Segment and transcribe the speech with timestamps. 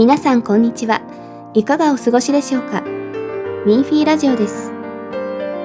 [0.00, 1.02] 皆さんこんにちは。
[1.52, 2.80] いかがお過ごしでしょうか？
[3.66, 4.70] ミンフィーラジオです。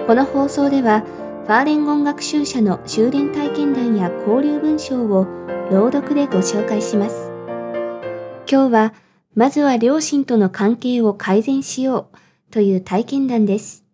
[0.07, 1.05] この放送では、
[1.45, 5.23] ファーレンゴン学習者の修練体験談や交流文章を
[5.71, 7.31] 朗読でご紹介します。
[8.51, 8.93] 今日は、
[9.35, 12.17] まずは両親との関係を改善しよう
[12.51, 13.85] という体験談です。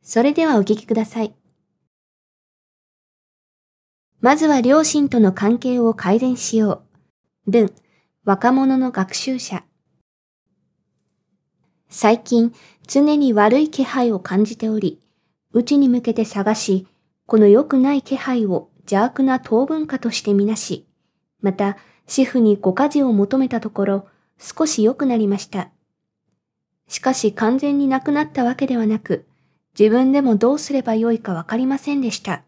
[0.00, 1.34] それではお聞きください。
[4.20, 6.84] まずは両親との関係を改善しよ
[7.48, 7.50] う。
[7.50, 7.72] 文、
[8.26, 9.64] 若者の学習者。
[11.90, 12.54] 最近、
[12.86, 14.98] 常に悪い気配を感じており、
[15.52, 16.86] うちに向けて探し、
[17.26, 20.86] この良くない気配を邪悪な当文化としてみなし、
[21.42, 25.68] また、主婦にご家事を求めたところ、少し良くなりました。
[26.88, 29.26] しかし完全になくなったわけではなく、
[29.78, 32.42] 自分でもどうすればよいかわかりませんでした。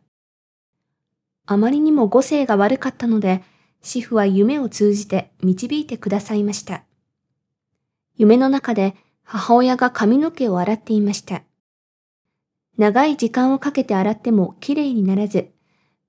[1.45, 3.45] あまりにも語性が悪かったので、
[3.87, 6.83] 主婦は夢を通じて導いてくださいました。
[8.17, 11.43] 夢の中で母親が髪の毛を洗っていました。
[12.77, 15.51] 長い時間をかけて洗ってもきれいにならず、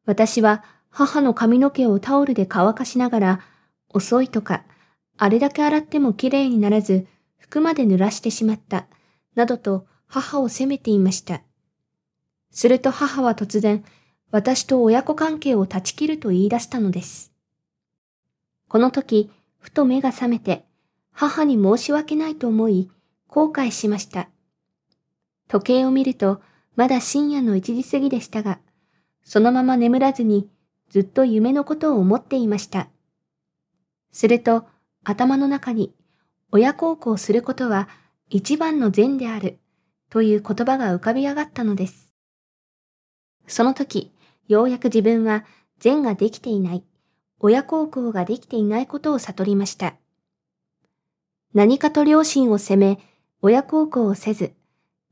[0.08, 3.42] 私は母の髪の毛をタオルで乾かしながら、
[3.90, 4.64] 遅いとか、
[5.16, 7.06] あれだけ洗ってもきれいにならず、
[7.38, 8.88] 服まで濡らしてしまった、
[9.36, 11.42] などと母を責めていました。
[12.50, 13.86] すると母は突然、
[14.32, 17.37] 私と親子関係を断ち切ると言い出したのです。
[18.68, 20.66] この時、ふと目が覚めて、
[21.12, 22.90] 母に申し訳ないと思い、
[23.28, 24.30] 後悔しました。
[25.48, 26.42] 時計を見ると、
[26.76, 28.60] まだ深夜の1時過ぎでしたが、
[29.24, 30.50] そのまま眠らずに、
[30.90, 32.90] ずっと夢のことを思っていました。
[34.12, 34.66] すると、
[35.04, 35.94] 頭の中に、
[36.52, 37.90] 親孝行することは
[38.30, 39.60] 一番の善である、
[40.10, 42.14] という言葉が浮かび上がったのです。
[43.48, 44.12] その時、
[44.48, 45.46] ようやく自分は
[45.80, 46.84] 善ができていない、
[47.40, 49.96] 親孝行ができていないことを悟りました。
[51.54, 53.00] 何かと両親を責め、
[53.42, 54.54] 親孝行をせず、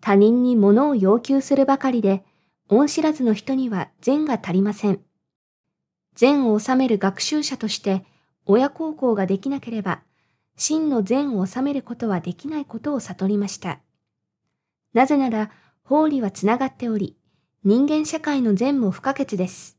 [0.01, 2.23] 他人に物を要求するばかりで、
[2.69, 4.99] 恩知らずの人には善が足りません。
[6.15, 8.05] 善を治める学習者として、
[8.45, 10.01] 親孝行ができなければ、
[10.57, 13.79] 真の善を治めることはできないことを悟りました。
[14.93, 15.51] なぜなら、
[15.83, 17.17] 法理はつながっており、
[17.63, 19.77] 人間社会の善も不可欠です。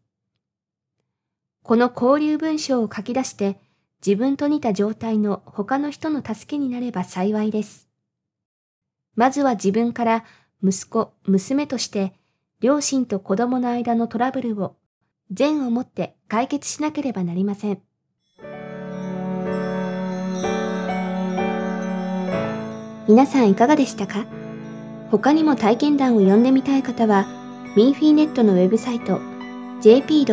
[1.66, 3.59] この交流文章を書き出して
[4.06, 7.88] 自分と似た状態の他の人の助けになれば幸いです。
[9.16, 10.25] まずは自分から
[10.62, 12.12] 息子、娘として
[12.60, 14.77] 両親と子供の間のトラブルを
[15.32, 17.83] 善をもって解決しなければなりません。
[23.09, 24.25] 皆さんいかがでしたか？
[25.10, 27.27] 他にも体験談を読んでみたい方は、
[27.77, 29.19] ミンフィーネットのウェブサイト
[29.81, 30.25] jp.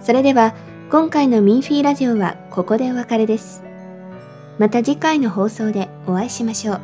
[0.00, 0.54] それでは、
[0.90, 3.62] 今回のミンフィーラジオはここでお別れです。
[4.58, 6.80] また次回の放送でお会いしましょう。